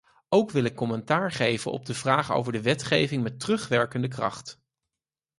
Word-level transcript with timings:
Ook 0.29 0.51
wil 0.51 0.63
ik 0.63 0.75
commentaar 0.75 1.31
geven 1.31 1.71
op 1.71 1.85
de 1.85 1.93
vraag 1.93 2.31
over 2.31 2.51
de 2.51 2.61
wetgeving 2.61 3.23
met 3.23 3.39
terugwerkende 3.39 4.07
kracht. 4.07 4.61